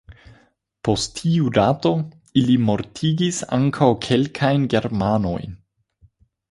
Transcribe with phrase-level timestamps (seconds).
[0.87, 1.91] Post tiu dato,
[2.43, 5.59] ili mortigis ankaŭ kelkajn germanojn.